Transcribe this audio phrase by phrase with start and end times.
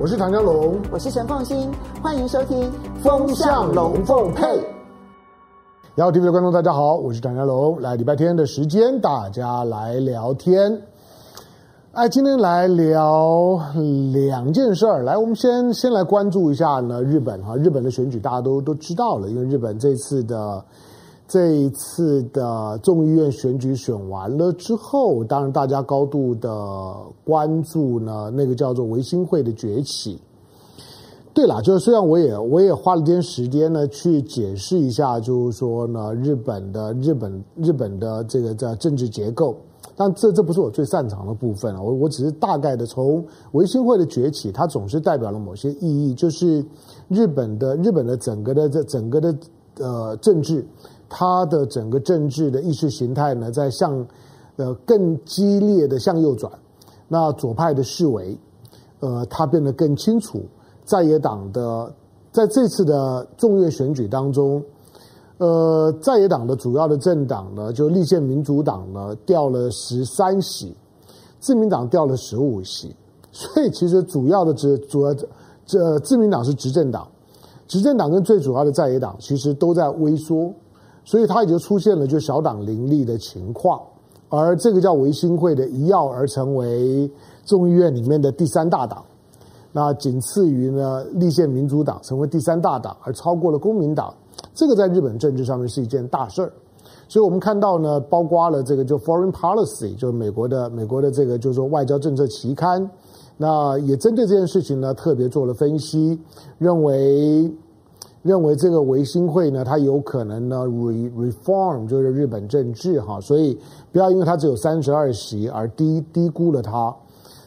[0.00, 1.68] 我是唐江龙，我是陈凤新，
[2.00, 2.56] 欢迎收听
[3.02, 4.44] 《风向龙凤配》。
[5.96, 10.80] 然后 TV 的观众大家好，我是唐江龙，来礼拜天的时间，大家来聊天。
[11.90, 13.60] 哎，今天来聊
[14.12, 15.02] 两件事儿。
[15.02, 20.64] 来，我们先先来关注一下呢，日本哈，日本的选举大家都都知道了，因为日本这次的。
[21.28, 30.18] 这一次的众议院选举选完了之后，当然大家高度的关注呢，那个叫做维新会的崛起。
[31.34, 39.54] 对了，就是虽然我也我也花了点时间呢去解释一下，就是说呢，日本的日本日本的这个叫政治结构，
[39.96, 41.82] 但这这不是我最擅长的部分啊。
[41.82, 43.22] 我我只是大概的从
[43.52, 46.64] 维新会的崛起，它总是代表了某些意义，就是
[47.06, 49.36] 日本的日本的整个的这整个的
[49.78, 50.64] 呃政治。
[51.08, 54.06] 他的整个政治的意识形态呢，在向
[54.56, 56.52] 呃更激烈的向右转，
[57.08, 58.38] 那左派的式微，
[59.00, 60.42] 呃，他变得更清楚。
[60.84, 61.92] 在野党的
[62.30, 64.62] 在这次的众院选举当中，
[65.38, 70.76] 呃，在野党的主要的政党呢，就立宪民主党呢掉了十三席，
[71.40, 72.94] 自民党掉了十五席，
[73.32, 75.14] 所以其实主要的执主要
[75.64, 77.08] 这自民党是执政党，
[77.66, 80.52] 执政党跟最主要的在野党其实都在萎缩。
[81.08, 83.80] 所以它已经出现了就小党林立的情况，
[84.28, 87.10] 而这个叫维新会的一跃而成为
[87.46, 89.02] 众议院里面的第三大党，
[89.72, 94.14] 那仅次于呢立宪民主党成为第三大党，而超过了公民党，
[94.52, 96.52] 这个在日本政治上面是一件大事儿。
[97.08, 102.86] 所以我们看到呢，包括了这个就 Foreign Policy，就是美国的美国的这个就是说外交政策期刊，
[103.38, 106.20] 那也针对这件事情呢特别做了分析，
[106.58, 107.50] 认为。
[108.22, 113.58] 认为这个维新会呢，它有可能呢 re reform 就是日本政治哈，所以
[113.92, 116.94] 不要因为它只有三十二席而低低估了它。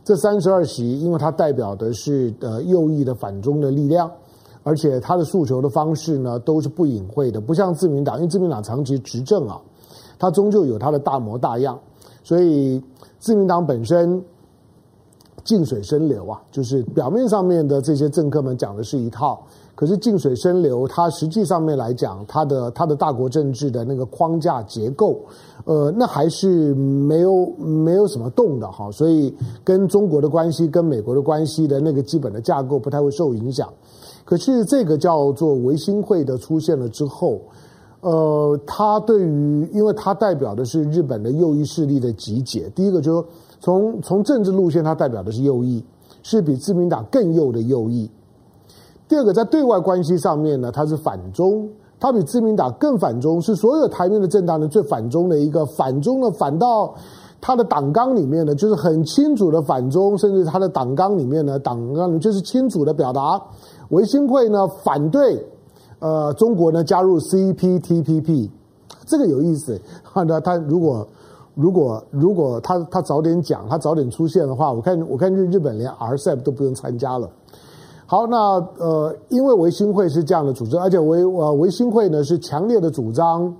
[0.03, 4.09] 这三十二席，因为它代表的是呃右翼的反中的力量，
[4.63, 9.61] 而且它的诉求的方式呢都是不隐晦的，不像自民党，因为自民党长期执政啊，
[10.17, 11.79] 它终究有它的大模大样，
[12.23, 12.81] 所以
[13.19, 14.19] 自民党本身
[15.43, 19.39] 静水深流啊，就是表面上面的这些政客们讲的是一套。
[19.81, 25.19] 可是静水深流，它实际上面来讲，它的它的大国政治的那个框架结构，
[25.65, 33.73] 呃，那还是没有没有什么动的哈，所以跟中国的关系、跟美国的关系的那个基本的架构不太会受影响。
[34.23, 37.41] 可是这个叫做维新会的出现了之后，
[38.01, 42.69] 呃，它对于，因为它代表的是日本的右翼势力的集结。
[42.75, 43.27] 第一个就是
[43.59, 45.83] 从从政治路线，它代表的是右翼，
[46.21, 48.07] 是比自民党更右的右翼。
[49.11, 51.67] 第二个，在对外关系上面呢，它是反中，
[51.99, 56.95] 它比自民党更反中，是所有台面的政党呢最反中的一个反中呢，反到
[57.41, 63.37] 他的党纲里面呢，就是很清楚的反中，甚至他的党纲里面呢，党纲就是清楚的表达，
[63.89, 65.45] 维新会呢反对
[65.99, 68.49] 呃中国呢加入 CPTPP，
[69.05, 69.77] 这个有意思。
[70.25, 71.05] 那他如果
[71.53, 77.29] 如果如果他他早点讲，他早点出现的话，我看我看日日本连 RCEP 都不用参加了。
[78.11, 78.37] 好，那
[78.77, 83.55] 呃，因为维新会是这样的组织，而且维呃维新会呢是强烈的主张，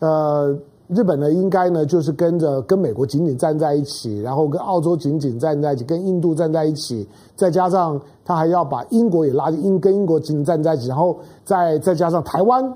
[0.00, 7.06] 呃，日本呢应该呢就是跟着跟美国紧紧站在一起，然后跟澳洲紧紧站在一起，跟印度站在一起，
[7.36, 12.72] 再加上他还要把英国也拉进英跟英国紧紧站在一起，然后再再加上台湾，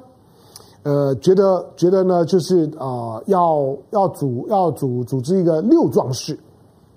[0.83, 6.39] 呃，觉得觉得呢就是呃要要组要组组织一个六壮士，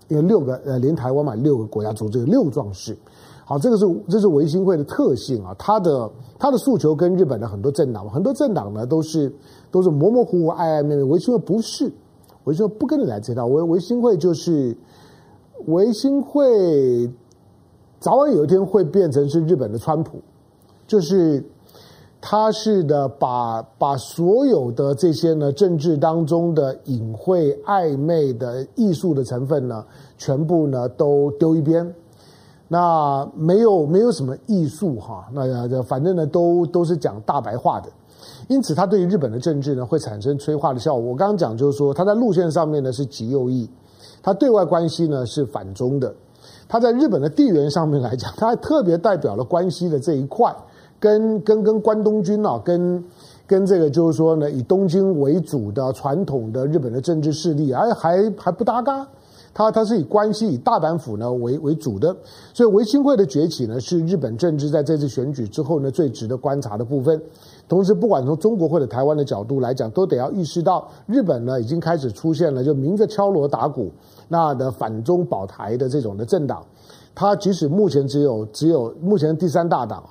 [0.10, 2.94] 因为六个呃连台湾嘛六个国家组织六壮士。
[3.50, 9.34] 好，这个是这是维新会的特性啊，他的他的诉求跟日本的很多政党，很多政党呢都是
[9.72, 11.04] 都是模模糊糊、暧暧昧昧。
[11.04, 11.90] 维新会不是，
[12.44, 14.76] 维新会不跟你来这套，维维新会就是
[15.68, 17.10] 维新会，
[18.02, 20.18] 早晚有一天会变成是日本的川普，
[20.86, 21.42] 就是
[22.20, 29.86] 他是的把把所有的这些呢政治当中的隐晦暧昧的艺术的成分呢，
[30.18, 31.96] 全部呢都丢一边。
[32.70, 37.90] 那没有没有什么艺术哈，那反正呢都都是讲大白话的，
[38.50, 41.02] 因此它对于日本的政治呢会产生催化的效果。
[41.02, 43.70] 我刚刚讲就是说，它在路线上面呢是极右翼，
[44.22, 46.14] 它对外关系呢是反中的，
[46.68, 50.54] 它在日本的地缘上面来讲，它还特别代表了关西的这一块，
[51.00, 53.02] 跟跟跟关东军啊，跟
[53.46, 59.08] 跟这个就是说呢以东京为主的传统的日本的政治势力，还还还不搭嘎。
[59.58, 62.16] 它它是以关西以大阪府呢为为主的，
[62.54, 67.20] 所以维新会的崛起呢是日本政治在这次选举之后呢最值得观察的部分。
[67.68, 73.92] 同时，不管从中国或者台湾的角度来讲，都得要意识到日本呢已经开始出现了就明着敲锣打鼓
[74.28, 76.64] 那的反中保台的这种的政党。
[77.16, 80.04] 他即使目前只有只有目前第三大党，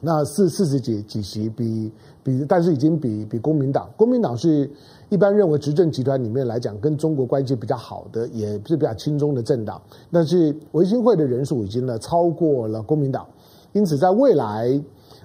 [0.00, 1.92] 那四四十几几席比
[2.22, 4.70] 比，但是已经比比公民党，公民党是
[5.08, 9.80] 一般认为执政集团里面来讲跟中国关系比较好的，也是比较亲中的政党，
[10.12, 13.26] 但是维新会的人数已经呢超过了公民党，
[13.72, 14.80] 因此在未来。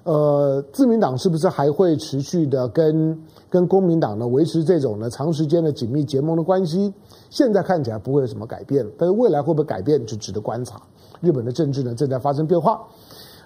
[0.05, 3.17] 呃，自民党是不是还会持续的跟
[3.49, 6.93] 跟公民党呢维持这种呢长时间的紧密结盟的关系？
[7.29, 10.81] 现在看起来不会有什么改变，但是未来会不会改变就值得观察。
[11.21, 12.85] 日本的政治呢正在发生变化。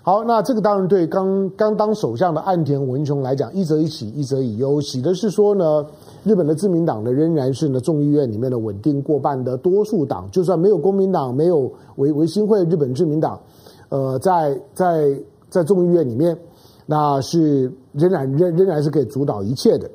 [0.07, 4.80] 好，那这个当然对刚刚当首相的岸田文雄来讲，一则以喜，一则以忧。
[4.80, 5.86] 喜的是说呢，
[6.24, 13.38] 日本的自民党呢仍然是呢众议院里面的稳定过半的多数党，就算没有公民党，没有维维新会日本自民党，
[13.89, 15.19] 呃，在在。
[15.50, 16.38] 在众议院里面，
[16.86, 19.89] 那是仍然仍仍然是可以主导一切的。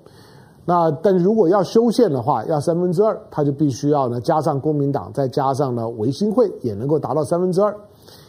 [0.64, 7.76] 那但如果要修宪的话，要三分之二，他就必须要呢加上公民党，再加上呢维新会，也能够达到三分之二。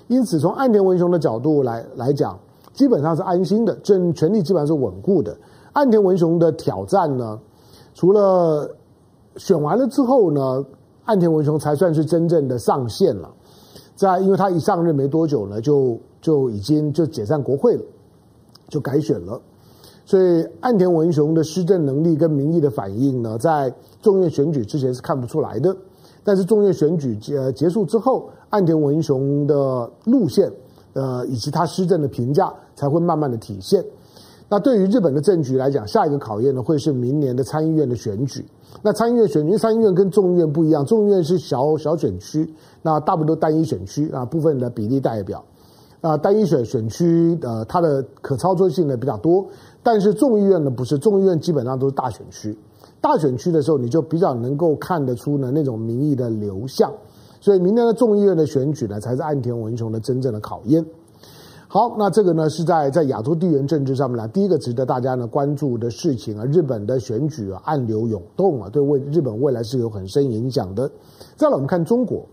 [0.08, 2.40] 因此，从岸田文雄的角度来来讲，
[2.74, 5.36] 基本上是安心的，政权力基本上是稳固的。
[5.74, 7.40] 岸田文雄的挑战呢，
[7.94, 8.70] 除了
[9.38, 10.66] 选完了之后呢，
[11.06, 13.30] 岸田文雄才算是真正的上线了。
[13.96, 15.98] 在因为他一上任没多久呢，就。
[16.24, 17.84] 就已经就解散国会了，
[18.70, 19.42] 就改选了，
[20.06, 23.70] 所以岸田文雄的施政能力跟民意的反应呢，在
[24.02, 25.76] 众院选举之前是看不出来的，
[26.24, 30.48] 但是众院选举结结束之后，岸田文雄的路线，
[30.94, 33.84] 呃，以及他施政的评价才会慢慢的体现。
[34.48, 38.46] 那对于日本的政局来讲，下一个考验呢，会是明年的参议院的选举。
[38.84, 42.48] 那参议院选举，参议院跟众议院不一样，众议院是小小选区，
[42.84, 45.44] 那大部分都单一选区啊，部分的比例代表。
[46.02, 49.44] 啊，单一选选区，呃，它的可操作性呢比较多，
[49.82, 52.56] 但是众议院呢不是，众议院基本上都是大选区，
[53.02, 56.92] 大选区的时候你就比较能够看得出呢那种民意的流向，
[57.44, 60.86] 所以明年的众议院的选举呢才是岸田文雄的真正的考验。
[61.68, 70.90] 好，那这个呢是在在亚洲地缘政治上面呢第一个值得大家呢关注的事情啊，日本的选举啊暗流涌动啊，对未日本未来是有很深影响的。
[71.36, 72.26] 再来我们看中国。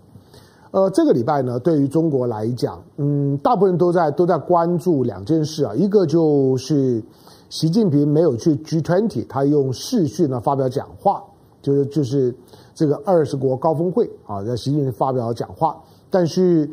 [0.70, 7.02] 呃，这个礼拜呢，对于中国来讲，嗯，大部分人都在都在关注两件事啊，一个就是
[7.48, 11.24] 习近平没有去 G20，他用视讯呢发表讲话，
[11.60, 12.32] 就是就是
[12.80, 15.76] 这个二十国高峰会啊，在习近平发表讲话。
[16.08, 16.66] 但是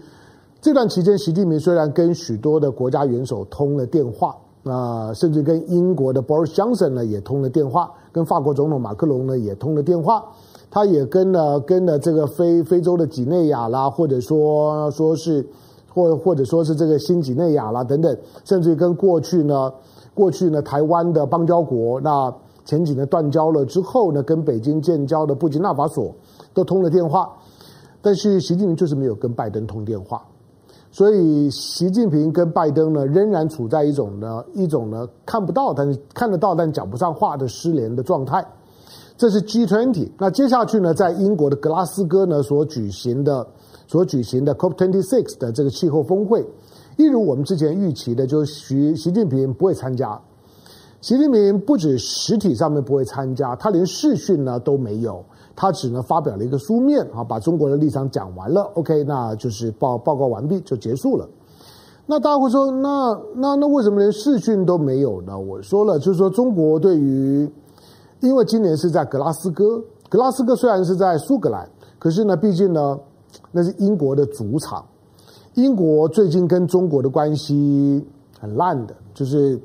[0.62, 4.34] 这段期间，习近平虽然跟许多的国家元首通了电话，
[4.64, 10.24] 啊、甚至跟英国的 Boris Johnson 呢也通了电话，跟法国总统马克龙呢也通了电话。
[10.72, 15.46] 他也跟了跟了这个非非洲的几内亚啦，或者说说是
[15.94, 19.74] 或或者说是这个新几内亚啦等等，甚至跟过去呢
[20.14, 22.34] 过去呢台湾的邦交国，那
[22.68, 26.14] 前几年断交了之后呢，跟北京建交的布基纳法索
[26.54, 27.32] 都通了电话，
[28.02, 30.22] 但是习近平就是没有跟拜登通电话，
[30.92, 38.46] 所以习近平跟拜登呢仍然处在一种呢一种呢看不到但是看得到但讲不上话的失联的状态。
[39.16, 43.48] 这是 G20，那接下去呢，在英国的格拉斯哥呢所举行的
[43.88, 46.46] 所举行的 COP26 的这个气候峰会，
[46.98, 50.20] 一如我们之前预期的，就是习习近平不会参加。
[51.00, 55.24] 习近平不止实体上面不会参加，他连视讯呢都没有，
[55.56, 58.64] 他只能发表了一个书面啊，把中国的立场讲完了。
[58.74, 61.28] OK，那就是报报告完毕就结束了。
[62.08, 65.38] 那大家会说，那那那为什么连视讯都没有呢？
[65.38, 67.50] 我说了，就是说中国对于
[68.22, 72.98] 因为今年是在格拉斯哥，格拉斯哥虽然是在苏格兰，可是呢，毕竟呢，
[73.52, 74.84] 那是英国的主场。
[75.54, 78.04] 英国最近跟中国的关系
[78.40, 79.60] 很烂的，就是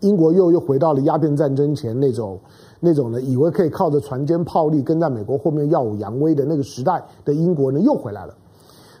[0.00, 2.38] 英国又又回到了鸦片战争前那种
[2.80, 8.34] 那种呢，以为可以靠着船坚炮利跟在美国后面耀武扬威的那个时代的英国呢，又回来了。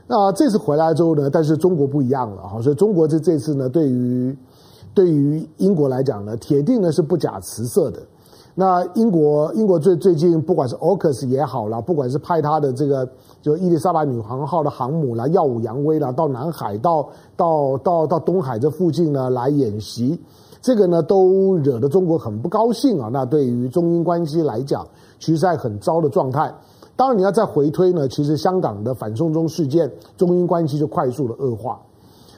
[0.06, 4.36] 那这次回来之后呢，但是中国不一样了哈，所以中国这这次呢，对于
[4.92, 8.00] 对于英国来讲呢，铁定呢是不假辞色的。
[8.56, 13.08] 那英国，英国最最近不管是 AUKUS 也好啦，不管是派他的这个
[13.40, 20.20] 就伊丽莎白女王号的航母啦，耀武扬威啦，到南海到到到到东海这附近呢来演习，
[20.62, 23.08] 这个呢都惹得中国很不高兴啊。
[23.12, 24.86] 那对于中英关系来讲，
[25.18, 26.54] 其实在很糟的状态。
[26.96, 31.80] 当然你要再回推呢，其实香港的反送中事件，中英关系就快速的恶化。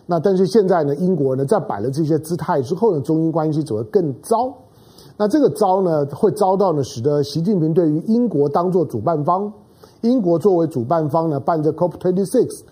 [0.06, 4.52] 那但是现在呢，英国呢在摆了这些姿态之后呢，中英关系只会更糟。
[5.16, 9.52] 那这个招呢，会遭到呢，使得习近平对于英国当做主办方，
[10.00, 12.62] 英国作为主办方呢，办这 COP26，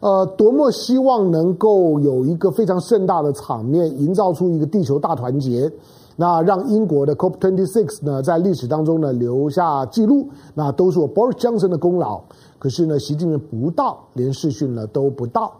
[0.00, 5.70] 呃，多么希望能够有一个非常盛大的场面，营造出一个地球大团结，
[6.16, 12.20] 那让英国的 COP26 呢，在历史当中呢留下记录，那都是我 Boris Johnson 的功劳。
[12.60, 15.52] 可是呢，习近平不到，连视讯呢都不到。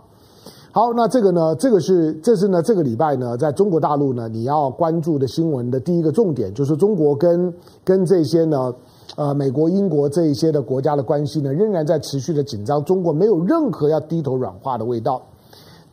[0.71, 7.53] 好，那这个呢，这个是这是呢，这个礼拜呢，在中国大陆呢，你要关注的新闻的第一个重点，就是中国跟
[7.85, 8.73] 跟这些呢，
[9.17, 15.23] 呃，美国、英国这一些的国家的关系呢，仍然在持续的紧张，中国没有任何要低头软化的味道。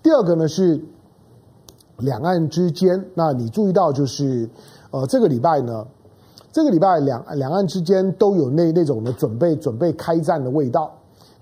[0.03, 0.79] 第二个呢是
[1.97, 4.49] 两岸之间，那你注意到就是，
[4.91, 5.87] 呃，这个礼拜呢，
[6.51, 10.93] 这个礼拜两两岸之间都有那那种的准备准备开战的味道。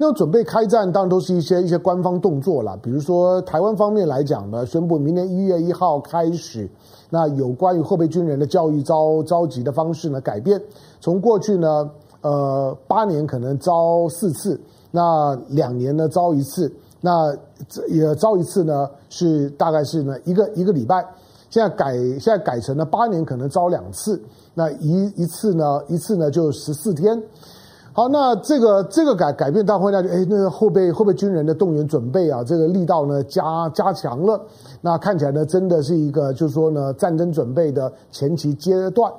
[0.05, 2.77] 那准备开战，当然都是一些一些官方动作了。
[2.83, 6.69] 比如说，台湾方面来讲呢，宣布明年一月一号开始，
[7.09, 10.61] 那有关于后备军人的教育召召集的方式呢改变，
[10.99, 14.59] 从过去呢，呃，八年可能招四次，
[14.91, 16.69] 那两年呢招一次，
[16.99, 17.33] 那
[17.87, 21.01] 也招一次呢是大概是呢一个一个礼拜，
[21.49, 24.21] 现在改现在改成了八年可能招两次，
[24.53, 27.23] 那一一次呢一次呢就十四天。
[27.95, 34.41] 好，那这个这个改改变大会呢，哎，那个后备后备军人的动员准备啊，这个力道呢加加强了。
[34.81, 39.13] 那看起来呢，真的是一个就是说呢，战争准备的前期阶段。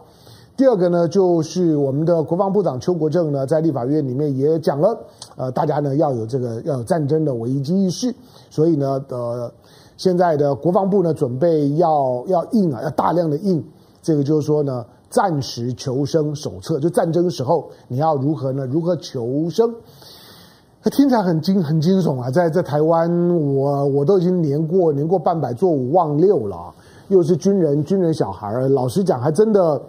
[0.56, 4.98] 第二个呢，就是我们的国防部长邱国正呢，在立法院里面也讲了，
[5.36, 8.12] 呃，大家呢要有这个要有战争的危机意识。
[8.50, 9.52] 所以呢，呃，
[9.96, 13.64] 现在的国防部呢，准备要要印啊，要大量的印。
[14.02, 14.84] 这个就是说呢。
[15.14, 18.66] 战时求生手册，就战争时候你要如何呢？
[18.66, 19.72] 如何求生？
[20.82, 22.28] 他听起来很惊很惊悚啊！
[22.30, 23.08] 在在台湾，
[23.54, 26.74] 我我都已经年过年过半百，做五忘六了，
[27.08, 29.80] 又是军人军人小孩儿，老实讲，还真的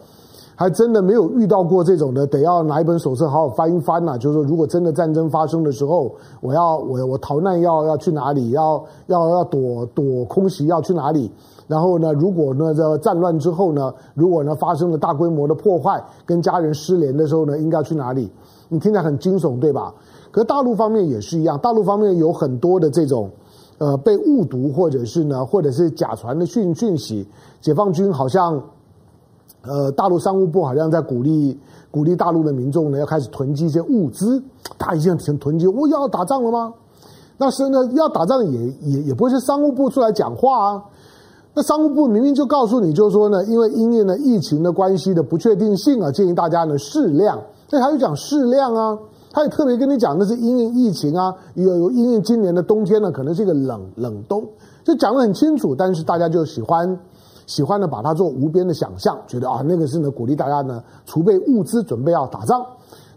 [0.56, 8.52] 还真的没有遇到过这种的，得要拿一本手册好好翻一翻呐、就是说，如果真的战争发生的时候，我要我我逃难要要去哪里？
[8.52, 11.30] 要要要躲躲空袭要去哪里？
[11.68, 18.32] 然后呢，如果呢，这战乱之后呢，如果呢发生了大规模的破坏，跟家人失联的时候呢，应该去哪里？
[18.70, 19.94] 你听起来很惊悚，对吧？
[20.32, 23.30] 可是大陆方面也是一样，大陆方面有很多的这种，
[23.78, 27.28] 呃，被误读或者是呢，或者是假传的讯讯息。
[27.62, 28.62] 解放军好像，
[29.68, 31.60] 呃，大陆商务部好像在鼓励
[31.92, 34.42] 鼓励大陆的民众呢，要开始囤积一些物资。
[34.78, 36.74] 他已经囤囤积，我要打仗了吗？
[37.38, 40.84] 那是呢，要打仗也也也不会是商务部出来讲话啊。
[41.54, 47.42] 那商务部明明就告诉你，就是说呢，因为因应了疫情的关系的不确定性啊，建议大家呢适量。
[47.72, 48.98] 那他就讲适量啊，
[49.32, 54.46] 他也特别跟你讲那是因应疫情啊，有有因应今年的冬天呢，可能是一个冷冷冬，
[54.84, 55.76] 就讲得很清楚。
[55.76, 57.00] 但是大家就喜欢
[57.46, 62.66] 喜欢呢把它做无边的想象，觉得啊那个是呢鼓励大家呢储备物资，准备要打仗。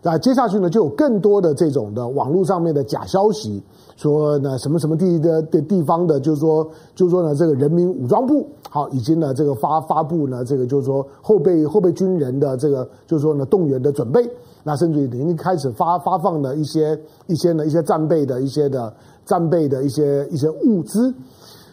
[0.00, 3.62] 那接下去呢就有更多的这种的网络上面的假消息。
[3.96, 14.24] 说呢，什么什么地的的地方的，就是说，就是说呢，这个人民武装部好，已经呢，这个发发布呢，这个就是说后备后备军人的这个，就是说呢，动员的准备，
[14.62, 18.94] 那甚至于已经开始发发放的一些一些呢一些战备的一些的
[19.24, 21.12] 战备的一些一些物资，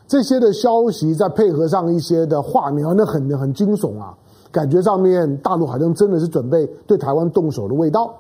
[0.08, 4.16] 这些的消息再配合上一些的画面，那很很惊悚啊，
[4.52, 8.14] 感觉上面大陆好像真的是准备对台湾动手的味道，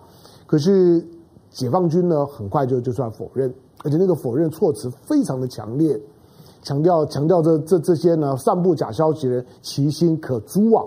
[0.47, 1.05] 可是
[1.51, 3.53] 解放军呢，很快就就算否认。
[3.83, 5.99] 而且那个否认措辞非常的强烈，
[6.63, 10.83] 强调强调这这这些呢散布假消息的人其心可诛啊！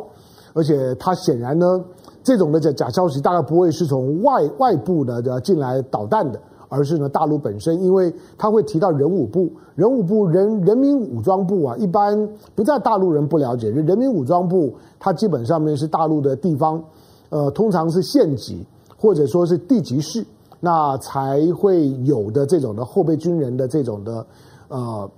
[0.53, 1.81] 而且他显然呢，
[2.25, 16.83] 这种的假假消息大概不会是从外外部的进来导弹的，而是呢大陆本身，因为他会提到人武部，人武部人人民武装部啊，一般不在大陆人不了解，人民武装部它基本上面是大陆的地方，
[17.31, 18.65] 呃，通常是县级
[18.97, 20.25] 或者说是地级市。
[20.61, 24.27] 那才会有的这种的后备军人的这种的，
[24.67, 25.11] 呃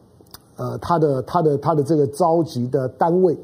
[0.56, 3.34] 呃，他的他的他的这个召集的单位，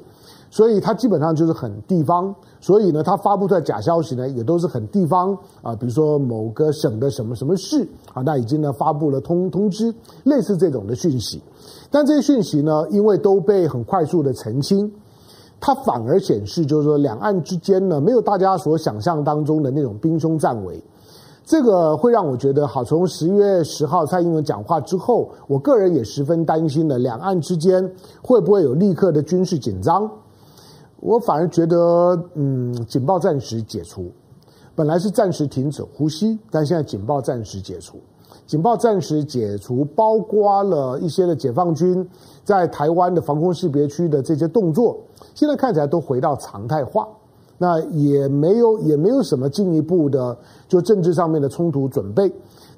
[0.51, 9.93] 所以他基本上就是很地方，所以呢，他发布出来假消息呢，也都是很地方啊，比如说某个省的什么什么市啊，那已经呢发布了通通知，
[10.25, 11.43] 类似这种的讯息，
[11.91, 14.91] 但这些讯息呢，因为都被很快速的澄清，
[15.61, 20.83] 它反而显示就是说两岸之间呢，没有大家所想象当中的那种兵凶战危。
[21.45, 22.83] 这个会让我觉得好。
[22.83, 27.89] 从十一月十号蔡英文讲话之后，我个人也十分担心了，两岸之间
[28.21, 30.11] 会不会有立刻的军事紧张？
[31.01, 31.77] 我反而觉得，
[32.35, 34.11] 嗯，警报暂时解除，
[34.75, 37.99] 本来是暂时停止呼吸，但现在警报暂时解除。
[38.47, 42.09] 警报暂时解除，包括了一些的解放军
[42.45, 44.99] 在台湾的防空识别区的这些动作，
[45.35, 47.09] 现在看起来都回到常态化。
[47.59, 50.37] 那也没有也没有什么进一步的
[50.69, 52.31] 就政治上面的冲突准备，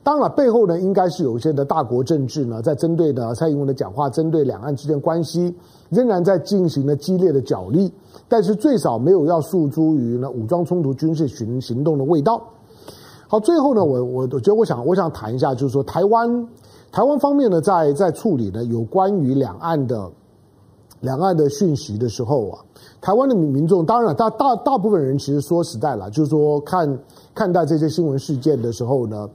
[0.09, 5.55] 当然背后呢应该是有一些的大国政治呢在针对的蔡英文的讲话，针对两岸之间关系
[5.91, 7.93] 仍然在进行了激烈的角力，
[8.27, 12.43] 但是最少没有要诉诸于呢武装冲突军事行行动的味道。
[13.27, 16.49] 好，最后呢，我我我觉得我想我想谈一下，就是说台湾
[16.91, 20.11] 台湾方面呢，在在处理呢有关于两岸的
[21.01, 22.65] 两岸的讯息的时候啊，
[23.03, 26.99] 台湾的民民众当然大大大部分人其实说实在了，就是说看
[27.35, 29.29] 看待这些新闻事件的时候呢，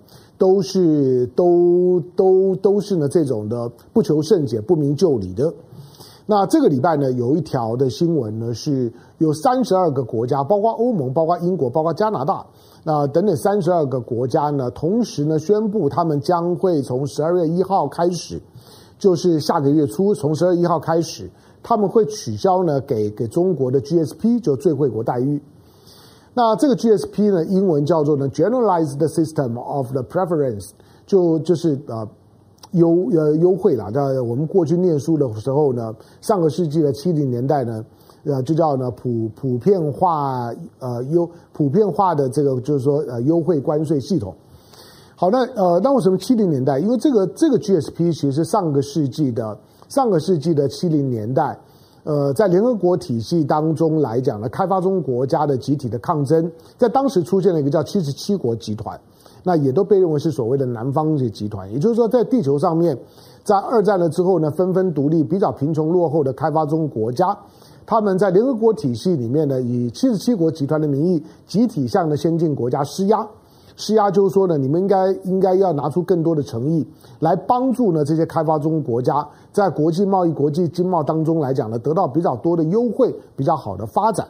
[0.43, 5.53] 都是都都都是呢这种的不求甚解、不明就里的。
[6.25, 12.45] 那这个礼拜呢，有一条的新闻呢，是有三十二个国家，包括欧盟、包括英国、包括加拿大，
[12.83, 18.41] 那等等三十二个国家呢，同时呢宣布，他们将会从十二月一号开始，
[18.99, 21.31] 就是下个月初，从十二月一号开始，
[21.63, 25.41] 他们会取消呢给给中国的 GSP 就最惠国待遇。
[26.33, 30.69] 那这个 GSP 呢，英文叫做呢 Generalized System of the Preference，
[31.05, 32.07] 就就是呃。
[32.73, 37.85] 优呃优惠啦，在我们过去念书的时候呢，上个世纪的七零年代呢，
[38.23, 44.33] 呃就叫呢普普遍化呃优普遍化的这个就是说呃优惠关税系统。
[45.15, 46.79] 好，那呃那为什么七零年代？
[46.79, 49.55] 因为这个这个 GSP 其实上个世纪的
[49.87, 51.55] 上个世纪的七零年代，
[52.03, 58.99] 呃在联合国体系当中来讲呢，开发中国家的集体的抗争，在当时出现了一个叫七十七国集团。
[59.45, 62.97] 那也都被认为是所谓的南方这集团，也就是说，在地球上面，
[63.43, 67.37] 在二战了之后呢，纷纷独立、比较贫穷落后的开发中国家，
[67.85, 73.27] 他们在联合国体系里面呢，以七十七国集团的名义，集体向的先进国家施压，
[73.75, 76.87] 施压就是说呢，你们应该应该要拿出更多的诚意，
[77.19, 84.27] 来帮助呢这些开发中国家，在国际贸易、国际经贸当中来讲呢，得到比较多的优惠，比较好的发展。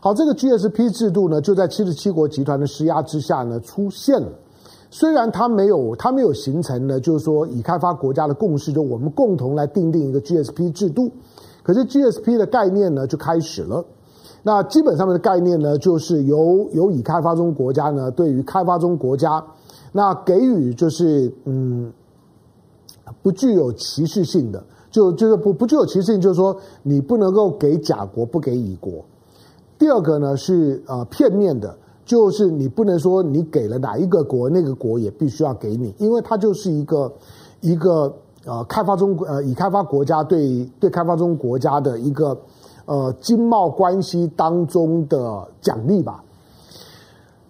[0.00, 4.28] 好，这个 GSP 制度呢，就在七十七国集团的施压之下呢出现了。
[4.90, 11.10] 虽然它没有，它没有形成呢，就是说已开发国家的共识，就我们共同来订定一个 GSP 制度。
[11.62, 13.84] 可是 GSP 的概念呢就开始了。
[14.44, 19.44] 那基本上面的概念呢，就是由由已开发中国家呢，对于开发中国家，
[19.92, 21.92] 那给予就是嗯，
[23.22, 29.04] 不具有歧视性的，就就是不不具有歧视性，就是说你不能够给甲国，不给乙国。
[29.78, 37.12] 第二个呢是呃片面的，就是你不能说你给了哪一个国，那个国也必须要给你，因为它就是一个
[37.60, 38.12] 一个
[38.44, 42.36] 呃开发中呃已开发国家对对开发中国家的一个
[42.86, 46.22] 呃经贸关系当中的奖励吧。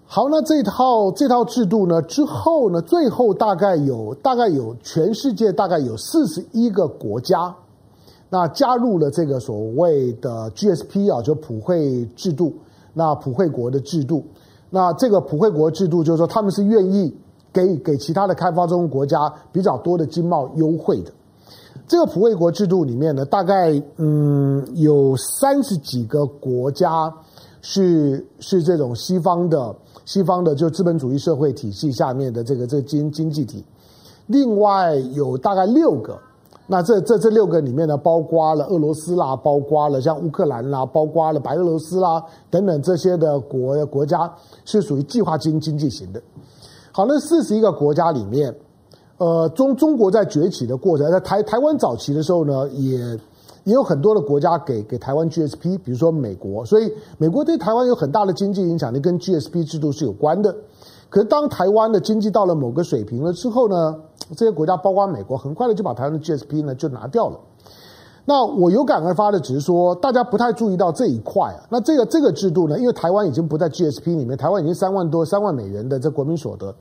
[0.07, 7.55] 好，那这套这套制度呢之后呢，最后大概有大概有全世界大概有四十一个国家。
[8.29, 12.53] 那加入了这个所谓的 GSP 啊，就普惠制度。
[12.95, 14.23] 那普惠国的制度，
[14.69, 17.15] 那这个普惠国制度就是说，他们是愿意
[17.51, 21.11] 给给其他的开发中国家比较多的经贸优惠的。
[21.87, 27.13] 这个普惠国制度里面呢，大概嗯有三十几个国家
[27.61, 33.65] 是是这种西方的西方的就资本主义社会体系下面的这个这个经经济体，
[34.27, 36.19] 另外有大概六个。
[36.65, 44.33] 那这这这六个里面呢，包括了俄罗斯啦，包括了像乌克兰啦，包括了白俄罗斯啦等等这些的国国家
[44.65, 46.23] 是属于计划经经济型的。
[46.93, 48.55] 好，那四十一个国家里面，
[49.23, 52.99] 呃，中中国在崛起的过程，在台台湾早期的时候呢，也
[53.63, 60.53] 也有很多的国家给给台湾 GSP，比如说美国，所以美国对台湾有很大的经济影响力，跟 GSP 制度是有关的。
[61.09, 63.95] 可是当台湾的经济到了某个水平了之后呢，
[64.37, 67.39] 这些国家，包括美国，很快的就把台湾的 GSP 呢就拿掉了。
[68.25, 71.63] 那我有感而发的，只是说大家不太注意到这一块啊。
[71.71, 76.75] 那这个这个制度呢，因为台湾已经不在 GSP 里面，台湾已经三万多三万美元的这国民所得，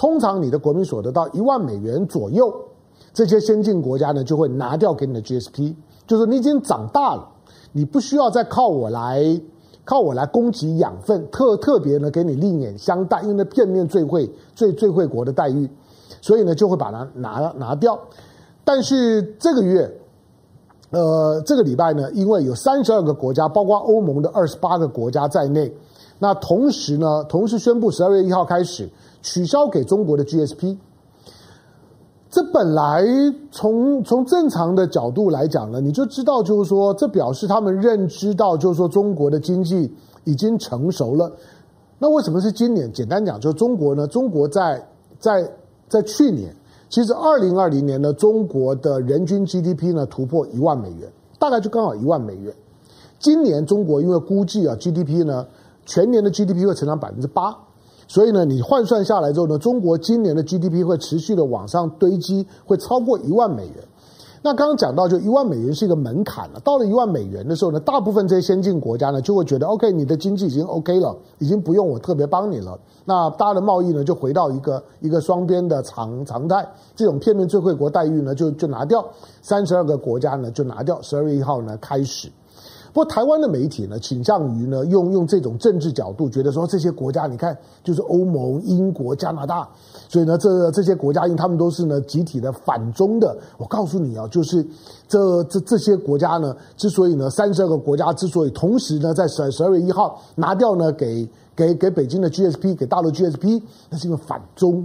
[0.00, 2.50] 通常你的国民所得到一万美元左右，
[3.12, 5.74] 这些先进国家呢就会拿掉给你的 GSP，
[6.06, 7.28] 就是你已经长大了，
[7.72, 9.38] 你不需要再靠我来
[9.84, 15.68] 靠我来供给养分，特特别呢给你另眼相待，因为那片面最惠最最惠国的待遇。
[16.22, 18.00] 所以呢，就会把它拿拿掉。
[18.64, 20.00] 但是这个月，
[20.88, 25.70] 呃，这个礼拜呢，因为有三十二个国家，包括欧盟的二十八个国家在内，
[26.18, 28.88] 那同时呢，同时宣布十二月一号开始
[29.22, 30.76] 取消给中国的 GSP。
[32.30, 33.04] 这本来
[33.50, 39.92] 从从正常的角度来讲呢，你就知道，就是说，这表示他们认知到，就是说，中国的经济
[40.24, 41.32] 已经成熟了。
[41.98, 42.92] 那为什么是今年？
[42.92, 44.86] 简单讲，就是中国呢，中国在
[45.18, 45.50] 在。
[45.90, 46.54] 在去年，
[46.88, 52.54] 其实二零二零年呢，中国的人均 GDP 呢突破一万美元，大概就刚好一万美元。
[53.18, 55.44] 今年中国因为估计啊 GDP 呢
[55.84, 57.58] 全年的 GDP 会成长百分之八，
[58.10, 63.76] 所以呢你换算下来之后呢，中国今年的 GDP 会持续的往上堆积，会超过一万美元。
[64.42, 66.58] 那刚刚讲到，就一万美元是一个门槛了。
[66.64, 72.76] 到了一万美元的时候呢，大部分这些先进国家呢就会觉得，OK，你的经济已经 OK 了，已经不用我特别帮你了。
[73.04, 79.06] 那大家的贸易呢就回到一个一个双边的常常态，这种片面最惠国待遇呢就就拿掉，
[79.40, 81.00] 三十二个国家呢就拿掉。
[81.00, 82.28] 十二月一号呢开始。
[82.92, 89.68] 不过，台湾的媒体呢，倾向于呢用用这种政治角度，觉得说这些国家，你看就是欧盟、英国、加拿大，
[90.08, 93.36] 所以呢，这这些国家，因为他们都是呢集体的反中的。
[93.58, 94.66] 我告诉你啊，就是
[95.06, 104.84] 这这这些国家呢，之所以呢三十二个国家之所以同时呢在十十二月一号拿掉呢给给给北京的 GSP，给大陆 GSP，那是因为反中。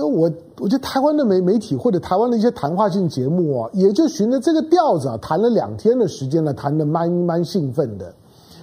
[0.00, 8.10] 那我我觉得台湾的媒媒体或者台湾的一些谈话性节目啊，也就循着这个调子啊，谈了两天的时间了，谈得蛮蛮兴奋的。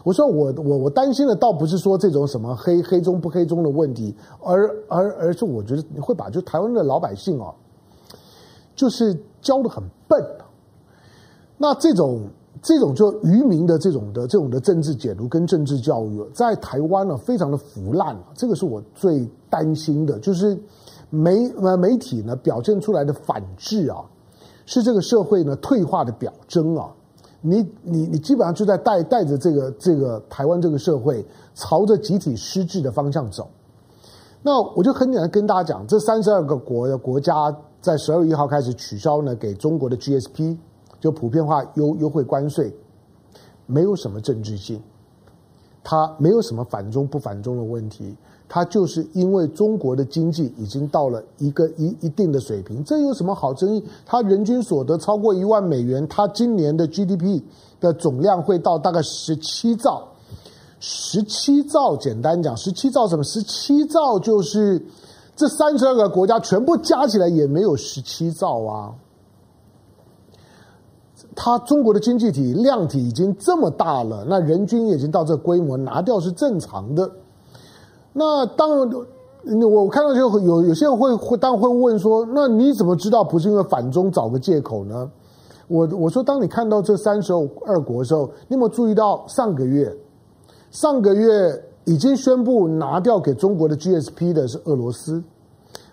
[0.04, 7.54] 我说我我我担心的倒不是说这种什么黑黑中不黑中的问题，而而而是我觉得会把就台湾的老百姓啊，
[8.76, 10.19] 就是教得很笨。
[11.56, 12.21] 那这种
[12.63, 20.58] 这种就愚民的这种的这种的政治解读跟政治教育，在台湾呢非常的腐烂，这个是我最担心的，就是。
[21.10, 24.04] 媒呃媒体呢表现出来的反制啊，
[24.65, 26.93] 是这个社会呢退化的表征啊。
[27.39, 33.48] 你你你基本上就在带带着这个这个台湾这个社会朝着集体失智的方向走。
[34.41, 40.58] 那我就很简单跟大家讲，这三十二个国的国家在十二月一号开始取消呢给中国的 GSP，
[41.00, 42.74] 就普遍化优优惠关税，
[43.65, 44.82] 没有什么政治性，
[45.84, 48.15] 它没有什么反中不反中的问题。
[48.49, 53.83] 它就是因为中国的经济已经到了一个一一定的水平，这有什么好争议？
[54.05, 57.41] 它人均所得超过一万美元，它今年的 GDP
[57.81, 60.07] 的总量会到大概十七兆，
[60.79, 63.23] 十七兆，简单讲，十七兆什么？
[63.23, 64.81] 十七兆就是
[65.36, 68.95] 这三十二个国家全部加起来也没有十七兆啊。
[71.36, 77.12] 它中国的经济体量体已经这么大了，那人均已经到这规模，拿掉是正常的。
[78.19, 85.08] 那当然，我看到就有有些人会会当然会问说，那你怎么知道不是因为反中找个借口呢？
[85.67, 89.95] 我我说，当你看到这三十二国的时候，你有没有注意到上个月，
[90.71, 95.21] 上个月已经宣布拿掉给中国的 GSP 的是俄罗斯，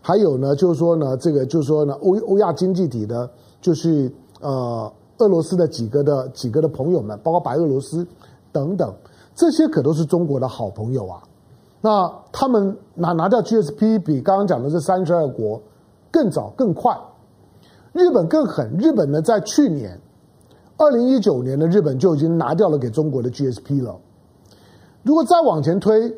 [0.01, 3.29] 还有呢，就是说呢，这个就是说呢，欧欧亚经济体的，
[3.61, 4.11] 就是
[4.41, 8.07] 呃俄罗斯的几个的几个的朋友们，包括白俄罗斯
[8.51, 8.95] 等等，
[9.35, 11.23] 这些可都是中国的好朋友啊。
[11.85, 15.61] 那他们拿拿掉 GSP 比刚刚讲的这三十二国
[16.11, 16.99] 更早更快，
[17.93, 18.75] 日本更狠。
[18.79, 20.01] 日本呢，在去年
[20.79, 24.01] 二零一九年的日本就已经拿掉了给中国的 GSP 了。
[25.03, 26.11] 如果再往前推，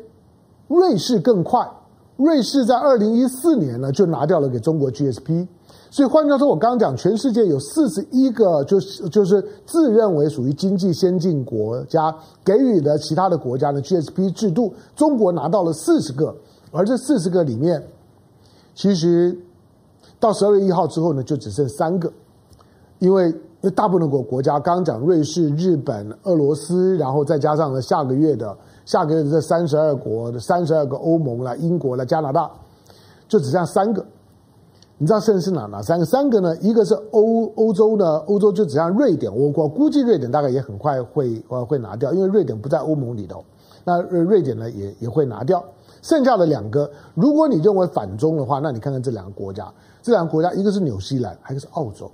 [0.69, 1.69] 瑞士更快，
[2.15, 5.49] 瑞士在二零一四年呢就拿掉了给中国 GSP。
[5.89, 16.35] 所以换句话说，我刚刚讲，全世界有四十一个，就是就是自认为属于经济先进国家，给予了其他的国家的 GSP 制度，中国拿到了四十个，
[16.71, 17.81] 而这四十个里面，
[18.75, 19.37] 其实
[20.19, 22.11] 到十二月一号之后呢，就只剩三个，
[22.99, 32.51] 因为那大部分国国家，刚刚讲瑞士、日本、俄罗斯，然后再加上了下个月的下个月的这三十二国的三十二个欧盟了、英国了、加拿大，
[33.27, 34.05] 就只剩三个。
[34.99, 36.05] 你知道剩是哪哪三个？
[36.05, 36.57] 三个呢？
[36.57, 43.45] 一个是欧欧洲呢，欧洲就只像瑞典，我我估计瑞典大概也很快会呃会拿掉，因为瑞典不在欧盟里头。
[43.83, 45.63] 那瑞典呢也也会拿掉。
[46.01, 52.09] 剩下的两个，如果你认为反中的话，那你看看这两个国家，这两个国家一个是纽西兰，还一个是澳洲。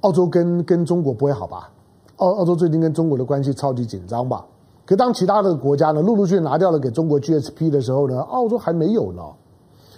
[0.00, 1.70] 澳洲跟跟中国不会好吧？
[2.16, 4.44] 澳澳洲最近跟中国的关系超级紧张吧？
[4.84, 9.22] 可当其他的国家呢陆陆续续拿掉了给中国 GSP 的时候呢，澳洲还没有呢。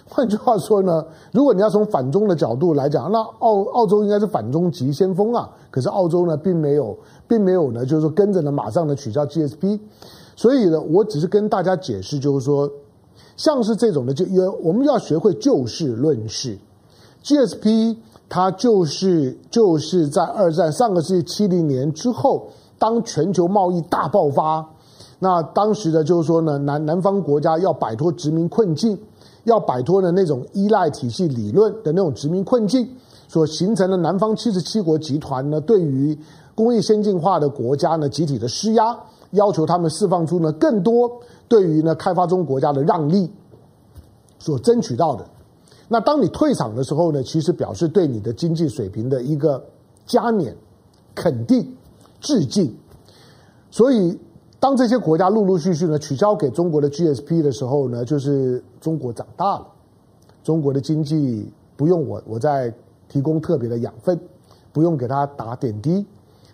[0.09, 5.49] 换句话说呢，如果你要从反中的角度来讲，那澳澳洲应该是反中急先锋啊。
[5.71, 6.95] 可是澳洲呢，并没有，
[7.27, 9.79] 并没有呢，就是说跟着呢，马上呢取消 GSP。
[10.35, 12.69] 所以呢，我只是跟大家解释，就是说，
[13.37, 16.57] 像是这种的，就因为我们要学会就事论事。
[17.23, 17.95] GSP
[18.27, 24.67] 它就是就是在二战上个世纪七零年之后，当全球贸易大爆发，
[25.19, 28.97] 那当时的就是说呢，南南方国家要摆脱殖民困境。
[29.45, 32.89] 要摆脱的那种依赖体系理论的那种殖民困境，
[33.27, 36.17] 所形成的南方七十七国集团呢，对于
[36.55, 38.97] 工业先进化的国家呢，集体的施压，
[39.31, 41.11] 要求他们释放出呢更多
[41.47, 43.29] 对于呢开发中国家的让利，
[44.39, 45.25] 所争取到的。
[45.89, 49.63] 那当你退场的时候呢，其实表示对你的经济水平的一个
[50.05, 50.55] 加冕、
[51.13, 51.75] 肯定、
[52.21, 52.73] 致敬。
[53.69, 54.17] 所以。
[54.63, 59.67] 当这些国家陆陆续续呢取消给中国的 GSP 的时候呢，就是中国长大了，
[60.41, 62.73] 中国的经济不用我我再
[63.09, 64.17] 提供特别的养分，
[64.71, 66.05] 不用给它打点滴，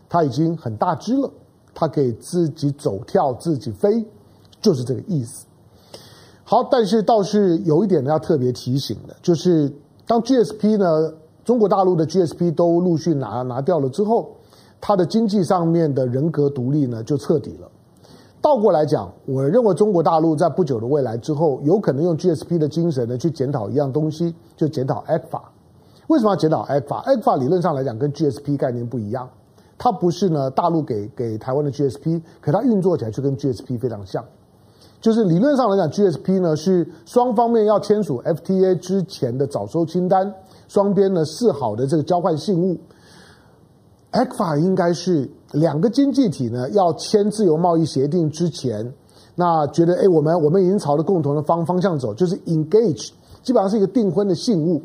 [0.09, 1.29] 它已经很大只了，
[1.71, 4.03] 它可以自己走跳、自己飞，
[4.59, 5.45] 就是这个意思。
[6.43, 9.71] 好，但是倒是有一点呢，要特别提醒的，就是
[10.07, 11.13] 当 GSP 呢，
[11.45, 14.31] 中国大陆的 GSP 都陆续拿拿掉了之后，
[14.81, 17.69] 它的经济上面的人格独立呢，就彻底了。
[18.41, 25.41] 倒过来讲，我认为中国大陆在不久的未来之后，有可能用 GSP 的精神呢去检讨一样东西，就检讨 ECFA。
[26.07, 29.29] 为什么要检讨 ECFA？ECFA 理论上来讲跟 GSP 概念不一样，
[29.77, 34.23] 它不是呢大陆给给台湾的 GSP，可它运作起来却跟 GSP 非常像。
[35.01, 40.33] 就是理论上来讲，GSP 呢是双方面要签署 FTA 之前的早收清单，
[40.69, 42.77] 双边呢示好的这个交换信物。
[44.13, 45.29] ECFA 应该是。
[45.53, 48.93] 两个经济体呢，要签自由贸易协定之前，
[49.35, 53.09] 那觉得哎，我们我们已经朝着共同的方方向走，就是 engage，
[53.41, 54.81] 基本上是一个订婚的信物。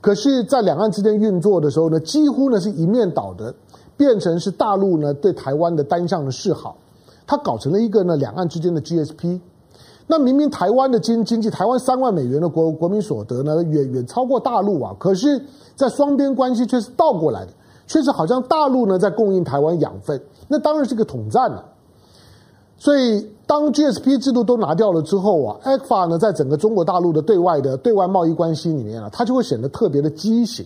[0.00, 3.54] 可是，在两岸之间运作的时候呢，几乎呢是一面倒的，
[3.96, 6.76] 变成是大陆呢对台湾的单向的示好，
[7.26, 9.40] 它搞成了一个呢两岸之间的 GSP。
[10.06, 17.52] 那明明台湾的经经济，台湾三万美元的国国民所得呢，远远超过大陆啊，可是，在双边关系却是倒过来的。
[17.90, 21.64] 确实好像大陆呢在供应台湾养分，那当然是个统战了。
[22.78, 30.64] 所以当 GSP 制度都拿掉了之后啊，ECFA 呢在整个中国大陆的对外的对外贸易关系里面啊，它就会显得特别的畸形。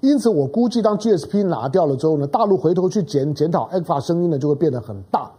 [0.00, 5.30] 因此，我估计当 GSP 拿掉了之后呢，大陆回头去检检讨 ECFA 声音呢就会变得很大。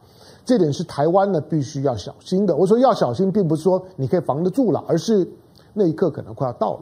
[0.45, 2.55] 这点是台湾呢必须要小心的。
[2.55, 5.29] 我说要小心，并不是说你可以防得住了，而是
[5.73, 6.79] 那一刻可能快要到了。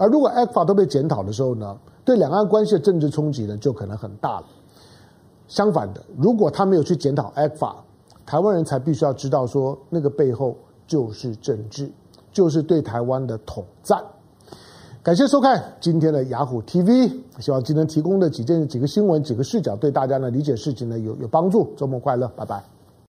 [0.00, 4.46] 而如果 ECFA 都被检讨的时候呢，对两岸关系的政治冲击呢，就可能很大了。
[5.46, 7.74] 相反的，如果他没有去检讨 ECFA，
[8.24, 11.92] 台湾人才必须要知道说，那个背后就是政治，
[12.32, 14.02] 就是对台湾的统战。
[15.02, 21.74] 感谢收看今天的雅虎 TV，希望今天提供的几件几个新闻、几个视角，对大家呢理解事情呢有有帮助。
[21.76, 22.64] 周末快乐，拜拜。